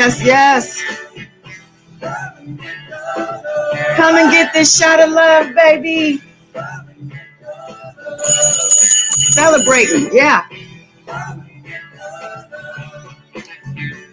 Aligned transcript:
Yes, 0.08 0.22
yes. 0.24 0.82
Come 3.94 4.16
and 4.16 4.30
get 4.30 4.54
this 4.54 4.74
shot 4.74 5.00
of 5.00 5.10
love, 5.10 5.54
baby. 5.54 6.22
Celebrating, 9.32 10.08
yeah. 10.10 10.46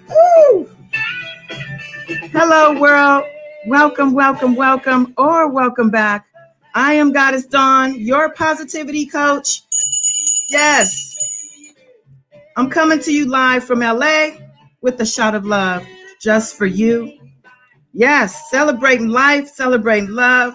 Woo. 0.10 0.70
Hello, 2.34 2.78
world. 2.78 3.24
Welcome, 3.68 4.14
welcome, 4.14 4.54
welcome, 4.56 5.14
or 5.18 5.48
welcome 5.48 5.90
back. 5.90 6.28
I 6.74 6.96
am 6.96 7.14
Goddess 7.14 7.46
Dawn, 7.46 7.98
your 7.98 8.34
positivity 8.34 9.06
coach. 9.06 9.62
Yes. 10.50 11.16
I'm 12.58 12.70
coming 12.70 13.00
to 13.00 13.14
you 13.14 13.30
live 13.30 13.64
from 13.64 13.80
LA 13.80 14.32
with 14.86 15.02
a 15.02 15.06
shot 15.06 15.34
of 15.34 15.48
love 15.48 15.84
just 16.22 16.56
for 16.56 16.68
you. 16.68 17.12
Yes, 17.92 18.52
celebrating 18.52 19.08
life, 19.10 19.48
celebrating 19.48 20.12
love, 20.12 20.54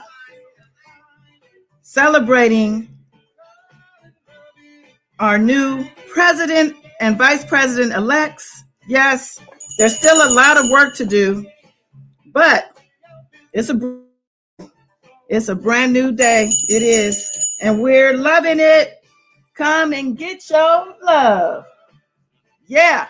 celebrating 1.82 2.88
our 5.18 5.36
new 5.36 5.84
president 6.08 6.76
and 7.00 7.18
vice 7.18 7.44
president 7.44 7.92
elects. 7.92 8.62
Yes, 8.86 9.40
there's 9.78 9.98
still 9.98 10.16
a 10.16 10.30
lot 10.32 10.56
of 10.56 10.70
work 10.70 10.94
to 10.94 11.04
do, 11.04 11.44
but 12.32 12.78
it's 13.52 13.68
a 13.68 14.00
it's 15.28 15.48
a 15.48 15.56
brand 15.56 15.92
new 15.92 16.12
day. 16.12 16.50
It 16.68 16.82
is. 16.82 17.28
And 17.60 17.82
we're 17.82 18.16
loving 18.16 18.60
it. 18.60 18.94
Come 19.54 19.92
and 19.92 20.16
get 20.16 20.48
your 20.48 20.94
love. 21.02 21.64
Yeah. 22.66 23.08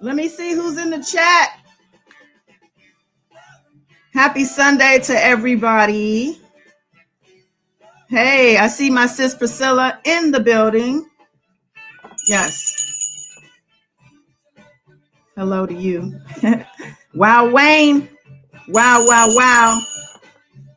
Let 0.00 0.14
me 0.14 0.28
see 0.28 0.52
who's 0.52 0.78
in 0.78 0.90
the 0.90 1.02
chat. 1.02 1.60
Happy 4.12 4.44
Sunday 4.44 5.00
to 5.00 5.12
everybody. 5.12 6.40
Hey, 8.08 8.56
I 8.56 8.68
see 8.68 8.90
my 8.90 9.06
sis 9.06 9.34
Priscilla 9.34 10.00
in 10.04 10.30
the 10.30 10.40
building. 10.40 11.08
Yes. 12.28 12.74
Hello 15.36 15.66
to 15.66 15.74
you. 15.74 16.18
wow, 17.14 17.50
Wayne. 17.50 18.08
Wow, 18.68 19.04
wow, 19.06 19.28
wow. 19.30 19.80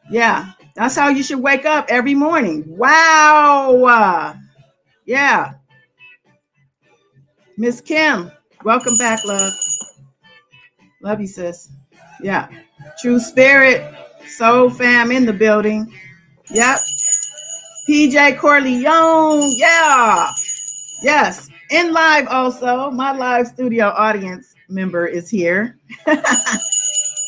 Yeah, 0.10 0.52
that's 0.76 0.96
how 0.96 1.10
you 1.10 1.24
should 1.24 1.40
wake 1.40 1.66
up 1.66 1.86
every 1.90 2.16
morning. 2.16 2.64
Wow. 2.68 4.36
Yeah. 5.06 5.54
Miss 7.58 7.82
Kim, 7.82 8.32
welcome 8.64 8.98
back, 8.98 9.24
love. 9.26 9.54
Love 11.02 11.22
you, 11.22 11.28
sis. 11.28 11.70
Yeah. 12.22 12.48
True 13.02 13.20
Spirit, 13.20 13.94
Soul 14.28 14.70
Fam 14.70 15.12
in 15.12 15.26
the 15.26 15.34
building. 15.34 15.92
Yep. 16.50 16.78
PJ 17.90 18.38
Corleone. 18.38 19.52
Yeah. 19.56 20.32
Yes. 21.02 21.50
In 21.72 21.94
live 21.94 22.28
also. 22.28 22.92
My 22.92 23.12
live 23.12 23.48
studio 23.48 23.88
audience 23.88 24.54
member 24.70 25.08
is 25.08 25.30
here. 25.30 25.78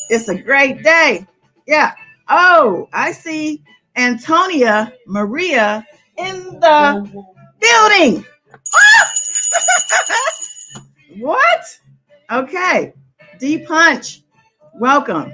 It's 0.10 0.28
a 0.30 0.38
great 0.38 0.84
day. 0.84 1.26
Yeah. 1.66 1.94
Oh, 2.30 2.88
I 2.94 3.12
see 3.12 3.64
Antonia 3.96 4.94
Maria 5.08 5.86
in 6.18 6.60
the 6.60 7.02
mm-hmm. 7.02 7.20
building. 7.60 8.26
what? 8.52 9.23
Okay. 12.34 12.94
D 13.38 13.60
Punch, 13.60 14.24
welcome. 14.74 15.32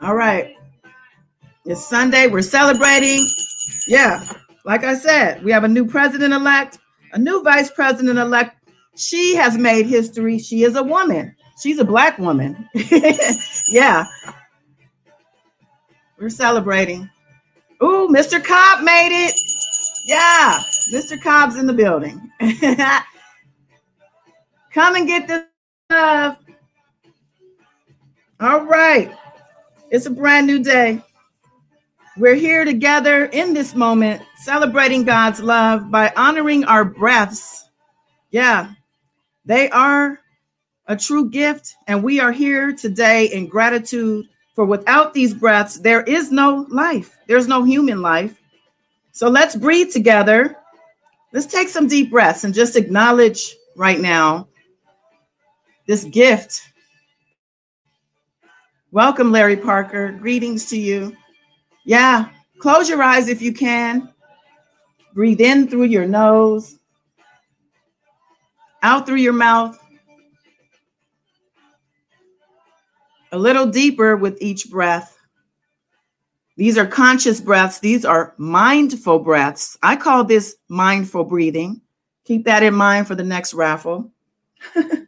All 0.00 0.16
right. 0.16 0.56
It's 1.64 1.86
Sunday. 1.86 2.26
We're 2.26 2.42
celebrating. 2.42 3.28
Yeah. 3.86 4.24
Like 4.64 4.82
I 4.82 4.94
said, 4.94 5.44
we 5.44 5.52
have 5.52 5.62
a 5.62 5.68
new 5.68 5.86
president 5.86 6.34
elect, 6.34 6.78
a 7.12 7.18
new 7.20 7.40
vice 7.44 7.70
president 7.70 8.18
elect. 8.18 8.68
She 8.96 9.36
has 9.36 9.56
made 9.56 9.86
history. 9.86 10.40
She 10.40 10.64
is 10.64 10.74
a 10.74 10.82
woman. 10.82 11.36
She's 11.62 11.78
a 11.78 11.84
black 11.84 12.18
woman. 12.18 12.68
yeah. 13.68 14.04
We're 16.18 16.30
celebrating. 16.30 17.08
Ooh, 17.80 18.08
Mr. 18.10 18.44
Cobb 18.44 18.82
made 18.82 19.26
it. 19.28 19.40
Yeah, 20.06 20.60
Mr. 20.92 21.22
Cobb's 21.22 21.56
in 21.56 21.68
the 21.68 21.72
building. 21.72 22.28
Come 24.72 24.96
and 24.96 25.06
get 25.06 25.26
this 25.26 25.44
stuff. 25.86 26.38
All 28.40 28.64
right. 28.64 29.12
It's 29.90 30.06
a 30.06 30.10
brand 30.10 30.46
new 30.46 30.62
day. 30.62 31.02
We're 32.16 32.34
here 32.34 32.64
together 32.64 33.26
in 33.26 33.54
this 33.54 33.74
moment, 33.74 34.22
celebrating 34.36 35.04
God's 35.04 35.40
love 35.40 35.90
by 35.90 36.12
honoring 36.16 36.64
our 36.64 36.84
breaths. 36.84 37.68
Yeah, 38.30 38.72
they 39.44 39.70
are 39.70 40.20
a 40.86 40.96
true 40.96 41.30
gift. 41.30 41.74
And 41.86 42.02
we 42.02 42.20
are 42.20 42.32
here 42.32 42.72
today 42.72 43.26
in 43.26 43.46
gratitude 43.46 44.26
for 44.54 44.64
without 44.64 45.14
these 45.14 45.32
breaths, 45.32 45.78
there 45.78 46.02
is 46.02 46.30
no 46.30 46.66
life, 46.68 47.16
there's 47.26 47.48
no 47.48 47.64
human 47.64 48.02
life. 48.02 48.38
So 49.12 49.28
let's 49.28 49.56
breathe 49.56 49.90
together. 49.92 50.56
Let's 51.32 51.46
take 51.46 51.68
some 51.68 51.88
deep 51.88 52.10
breaths 52.10 52.44
and 52.44 52.52
just 52.52 52.76
acknowledge 52.76 53.56
right 53.76 54.00
now 54.00 54.48
this 55.90 56.04
gift. 56.04 56.70
Welcome, 58.92 59.32
Larry 59.32 59.56
Parker. 59.56 60.12
Greetings 60.12 60.66
to 60.66 60.78
you. 60.78 61.16
Yeah, 61.84 62.28
close 62.60 62.88
your 62.88 63.02
eyes 63.02 63.26
if 63.26 63.42
you 63.42 63.52
can. 63.52 64.08
Breathe 65.14 65.40
in 65.40 65.66
through 65.66 65.86
your 65.86 66.06
nose, 66.06 66.78
out 68.84 69.04
through 69.04 69.16
your 69.16 69.32
mouth. 69.32 69.76
a 73.32 73.38
little 73.38 73.66
deeper 73.66 74.16
with 74.16 74.36
each 74.40 74.70
breath. 74.70 75.16
These 76.56 76.78
are 76.78 76.86
conscious 76.86 77.40
breaths. 77.40 77.80
These 77.80 78.04
are 78.04 78.34
mindful 78.38 79.20
breaths. 79.20 79.76
I 79.82 79.96
call 79.96 80.22
this 80.22 80.56
mindful 80.68 81.24
breathing. 81.24 81.80
Keep 82.24 82.44
that 82.44 82.62
in 82.62 82.74
mind 82.74 83.08
for 83.08 83.16
the 83.16 83.24
next 83.24 83.54
raffle. 83.54 84.10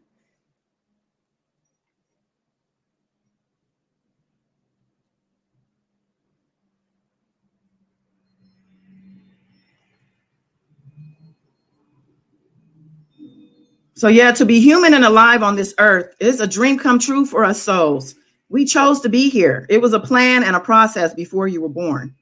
So, 14.02 14.08
yeah, 14.08 14.32
to 14.32 14.44
be 14.44 14.58
human 14.58 14.94
and 14.94 15.04
alive 15.04 15.44
on 15.44 15.54
this 15.54 15.74
earth 15.78 16.16
is 16.18 16.40
a 16.40 16.46
dream 16.48 16.76
come 16.76 16.98
true 16.98 17.24
for 17.24 17.44
us 17.44 17.62
souls. 17.62 18.16
We 18.48 18.64
chose 18.64 18.98
to 19.02 19.08
be 19.08 19.30
here. 19.30 19.64
It 19.68 19.80
was 19.80 19.92
a 19.92 20.00
plan 20.00 20.42
and 20.42 20.56
a 20.56 20.58
process 20.58 21.14
before 21.14 21.46
you 21.46 21.62
were 21.62 21.68
born. 21.68 22.12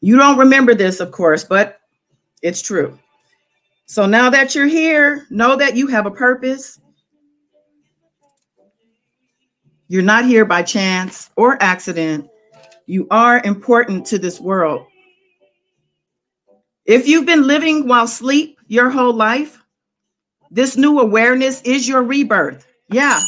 You 0.00 0.16
don't 0.16 0.36
remember 0.36 0.74
this, 0.74 0.98
of 0.98 1.12
course, 1.12 1.44
but 1.44 1.78
it's 2.42 2.60
true. 2.60 2.98
So 3.86 4.04
now 4.04 4.30
that 4.30 4.56
you're 4.56 4.66
here, 4.66 5.28
know 5.30 5.54
that 5.54 5.76
you 5.76 5.86
have 5.86 6.06
a 6.06 6.10
purpose. 6.10 6.80
You're 9.86 10.02
not 10.02 10.24
here 10.24 10.44
by 10.44 10.64
chance 10.64 11.30
or 11.36 11.56
accident. 11.62 12.28
You 12.86 13.06
are 13.12 13.40
important 13.44 14.06
to 14.06 14.18
this 14.18 14.40
world. 14.40 14.88
If 16.84 17.06
you've 17.06 17.26
been 17.26 17.46
living 17.46 17.86
while 17.86 18.08
sleep 18.08 18.58
your 18.66 18.90
whole 18.90 19.14
life, 19.14 19.57
this 20.50 20.76
new 20.76 20.98
awareness 20.98 21.60
is 21.62 21.88
your 21.88 22.02
rebirth. 22.02 22.66
Yeah. 22.90 23.20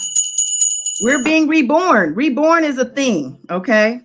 We're 1.02 1.22
being 1.24 1.48
reborn. 1.48 2.14
Reborn 2.14 2.64
is 2.64 2.78
a 2.78 2.84
thing, 2.84 3.38
okay? 3.50 4.00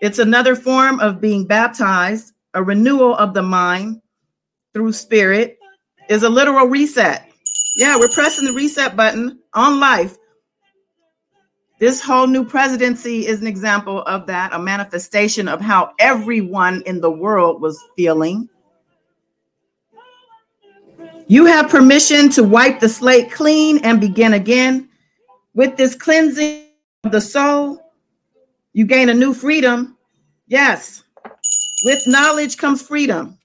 It's 0.00 0.18
another 0.18 0.56
form 0.56 1.00
of 1.00 1.20
being 1.20 1.46
baptized, 1.46 2.32
a 2.54 2.62
renewal 2.62 3.14
of 3.16 3.34
the 3.34 3.42
mind 3.42 4.00
through 4.72 4.92
spirit 4.92 5.58
is 6.08 6.22
a 6.22 6.28
literal 6.28 6.66
reset. 6.66 7.30
Yeah, 7.76 7.96
we're 7.96 8.08
pressing 8.08 8.46
the 8.46 8.52
reset 8.52 8.96
button 8.96 9.38
on 9.54 9.80
life. 9.80 10.16
This 11.78 12.02
whole 12.02 12.26
new 12.26 12.44
presidency 12.44 13.26
is 13.26 13.40
an 13.40 13.46
example 13.46 14.02
of 14.02 14.26
that, 14.26 14.52
a 14.52 14.58
manifestation 14.58 15.48
of 15.48 15.60
how 15.60 15.92
everyone 15.98 16.82
in 16.84 17.00
the 17.00 17.10
world 17.10 17.62
was 17.62 17.82
feeling 17.96 18.48
you 21.30 21.46
have 21.46 21.70
permission 21.70 22.28
to 22.28 22.42
wipe 22.42 22.80
the 22.80 22.88
slate 22.88 23.30
clean 23.30 23.78
and 23.84 24.00
begin 24.00 24.32
again. 24.32 24.88
With 25.54 25.76
this 25.76 25.94
cleansing 25.94 26.64
of 27.04 27.12
the 27.12 27.20
soul, 27.20 27.80
you 28.72 28.84
gain 28.84 29.08
a 29.08 29.14
new 29.14 29.32
freedom. 29.32 29.96
Yes. 30.48 31.04
With 31.84 32.02
knowledge 32.08 32.56
comes 32.56 32.82
freedom. 32.82 33.38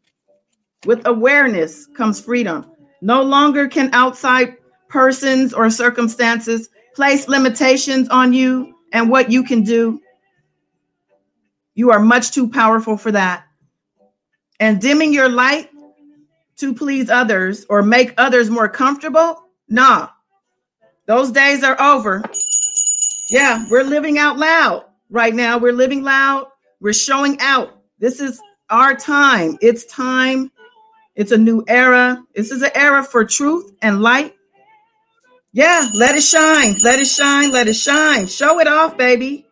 With 0.87 1.05
awareness 1.05 1.85
comes 1.95 2.19
freedom. 2.19 2.65
No 3.01 3.21
longer 3.21 3.67
can 3.67 3.93
outside 3.93 4.57
persons 4.89 5.53
or 5.53 5.69
circumstances 5.69 6.69
place 6.95 7.27
limitations 7.27 8.09
on 8.09 8.33
you 8.33 8.73
and 8.93 9.11
what 9.11 9.29
you 9.31 9.43
can 9.43 9.61
do. 9.61 10.01
You 11.75 11.91
are 11.91 11.99
much 11.99 12.31
too 12.31 12.49
powerful 12.49 12.97
for 12.97 13.11
that. 13.11 13.45
And 14.59 14.81
dimming 14.81 15.13
your 15.13 15.29
light 15.29 15.69
to 16.57 16.73
please 16.73 17.09
others 17.09 17.65
or 17.69 17.81
make 17.81 18.13
others 18.17 18.49
more 18.49 18.69
comfortable, 18.69 19.43
nah, 19.69 20.09
those 21.05 21.31
days 21.31 21.63
are 21.63 21.79
over. 21.81 22.23
Yeah, 23.29 23.65
we're 23.69 23.83
living 23.83 24.17
out 24.17 24.37
loud 24.37 24.85
right 25.09 25.33
now. 25.33 25.57
We're 25.57 25.73
living 25.73 26.03
loud. 26.03 26.47
We're 26.79 26.93
showing 26.93 27.37
out. 27.39 27.81
This 27.99 28.19
is 28.19 28.39
our 28.69 28.95
time. 28.95 29.57
It's 29.61 29.85
time. 29.85 30.51
It's 31.15 31.31
a 31.31 31.37
new 31.37 31.63
era. 31.67 32.23
This 32.35 32.51
is 32.51 32.61
an 32.61 32.71
era 32.75 33.03
for 33.03 33.23
truth 33.25 33.71
and 33.81 34.01
light 34.01 34.35
yeah, 35.55 35.87
let 35.95 36.15
it 36.15 36.21
shine. 36.21 36.75
Let 36.83 36.99
it 36.99 37.07
shine. 37.07 37.49
Let 37.49 37.69
it 37.69 37.75
shine. 37.75 38.27
Show 38.27 38.59
it 38.59 38.67
off, 38.67 38.97
baby. 38.97 39.47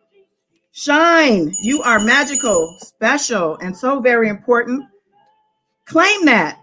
Shine. 0.72 1.50
You 1.62 1.80
are 1.80 1.98
magical, 1.98 2.76
special, 2.80 3.56
and 3.62 3.74
so 3.74 4.00
very 4.00 4.28
important. 4.28 4.84
Claim 5.86 6.26
that. 6.26 6.60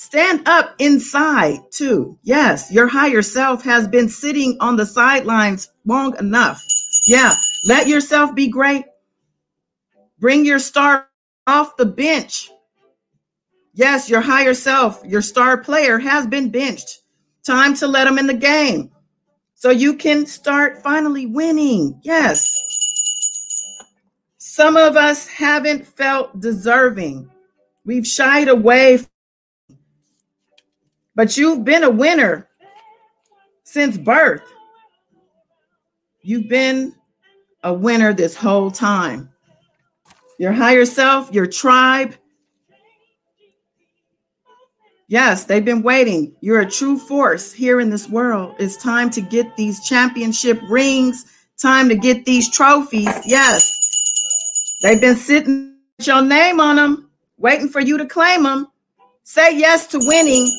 Stand 0.00 0.46
up 0.46 0.76
inside 0.78 1.58
too. 1.72 2.16
Yes, 2.22 2.70
your 2.70 2.86
higher 2.86 3.20
self 3.20 3.64
has 3.64 3.88
been 3.88 4.08
sitting 4.08 4.56
on 4.60 4.76
the 4.76 4.86
sidelines 4.86 5.72
long 5.86 6.16
enough. 6.20 6.64
Yeah, 7.08 7.34
let 7.64 7.88
yourself 7.88 8.32
be 8.32 8.46
great. 8.46 8.84
Bring 10.20 10.44
your 10.44 10.60
star 10.60 11.08
off 11.48 11.76
the 11.76 11.84
bench. 11.84 12.48
Yes, 13.74 14.08
your 14.08 14.20
higher 14.20 14.54
self, 14.54 15.02
your 15.04 15.20
star 15.20 15.58
player 15.58 15.98
has 15.98 16.28
been 16.28 16.48
benched. 16.48 17.00
Time 17.44 17.74
to 17.74 17.88
let 17.88 18.04
them 18.04 18.18
in 18.18 18.28
the 18.28 18.34
game 18.34 18.92
so 19.56 19.70
you 19.70 19.94
can 19.94 20.26
start 20.26 20.80
finally 20.80 21.26
winning. 21.26 22.00
Yes. 22.04 22.48
Some 24.36 24.76
of 24.76 24.96
us 24.96 25.26
haven't 25.26 25.88
felt 25.88 26.38
deserving. 26.38 27.28
We've 27.84 28.06
shied 28.06 28.46
away. 28.46 29.00
But 31.18 31.36
you've 31.36 31.64
been 31.64 31.82
a 31.82 31.90
winner 31.90 32.48
since 33.64 33.98
birth. 33.98 34.44
You've 36.22 36.48
been 36.48 36.94
a 37.64 37.74
winner 37.74 38.12
this 38.12 38.36
whole 38.36 38.70
time. 38.70 39.28
Your 40.38 40.52
higher 40.52 40.84
self, 40.84 41.32
your 41.32 41.48
tribe, 41.48 42.14
Yes, 45.08 45.44
they've 45.44 45.64
been 45.64 45.82
waiting. 45.82 46.36
You're 46.40 46.60
a 46.60 46.70
true 46.70 46.98
force 46.98 47.50
here 47.50 47.80
in 47.80 47.88
this 47.90 48.08
world. 48.08 48.54
It's 48.58 48.76
time 48.76 49.08
to 49.10 49.22
get 49.22 49.56
these 49.56 49.82
championship 49.88 50.60
rings, 50.68 51.24
time 51.56 51.88
to 51.88 51.96
get 51.96 52.26
these 52.26 52.48
trophies. 52.48 53.08
Yes. 53.24 53.72
They've 54.82 55.00
been 55.00 55.16
sitting 55.16 55.78
with 55.96 56.06
your 56.06 56.22
name 56.22 56.60
on 56.60 56.76
them, 56.76 57.10
waiting 57.38 57.70
for 57.70 57.80
you 57.80 57.96
to 57.96 58.06
claim 58.06 58.42
them. 58.42 58.68
Say 59.24 59.58
yes 59.58 59.86
to 59.88 59.98
winning. 59.98 60.56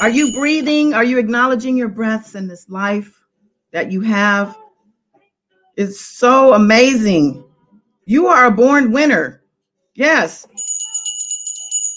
Are 0.00 0.10
you 0.10 0.32
breathing? 0.32 0.94
Are 0.94 1.04
you 1.04 1.18
acknowledging 1.18 1.76
your 1.76 1.88
breaths 1.88 2.34
in 2.34 2.48
this 2.48 2.68
life 2.68 3.22
that 3.72 3.92
you 3.92 4.00
have? 4.00 4.56
It's 5.76 6.00
so 6.00 6.54
amazing. 6.54 7.44
You 8.06 8.26
are 8.26 8.46
a 8.46 8.50
born 8.50 8.92
winner. 8.92 9.42
Yes. 9.94 10.46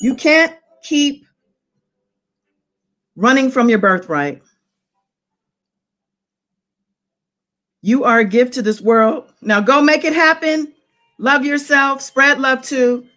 You 0.01 0.15
can't 0.15 0.55
keep 0.83 1.25
running 3.15 3.51
from 3.51 3.69
your 3.69 3.79
birthright. 3.79 4.41
You 7.81 8.03
are 8.03 8.19
a 8.19 8.25
gift 8.25 8.53
to 8.55 8.61
this 8.61 8.81
world. 8.81 9.31
Now 9.41 9.59
go 9.59 9.81
make 9.81 10.03
it 10.03 10.13
happen. 10.13 10.73
Love 11.19 11.45
yourself, 11.45 12.01
spread 12.01 12.39
love 12.39 12.61
too. 12.61 13.07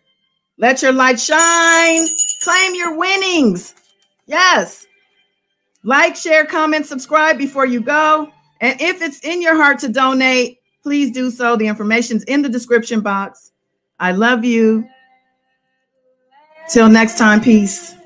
Let 0.59 0.83
your 0.83 0.93
light 0.93 1.21
shine. 1.21 2.07
Claim 2.43 2.75
your 2.75 2.97
winnings. 2.97 3.75
Yes. 4.31 4.87
Like, 5.83 6.15
share, 6.15 6.47
comment, 6.47 6.87
subscribe 6.87 7.37
before 7.37 7.67
you 7.67 7.81
go. 7.81 8.31
And 8.61 8.81
if 8.81 9.03
it's 9.03 9.19
in 9.25 9.43
your 9.43 9.57
heart 9.57 9.81
to 9.81 9.89
donate, 9.89 10.61
please 10.85 11.11
do 11.11 11.31
so. 11.33 11.57
The 11.57 11.67
information's 11.67 12.23
in 12.25 12.43
the 12.43 12.49
description 12.49 13.01
box. 13.01 13.51
I 13.99 14.13
love 14.13 14.45
you. 14.45 14.89
Till 16.69 16.89
next 16.89 17.19
time, 17.19 17.41
peace. 17.41 17.97